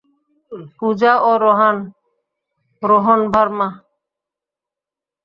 [0.77, 1.77] পূজা, ও রোহান,
[2.81, 3.67] রোহন ভার্মা।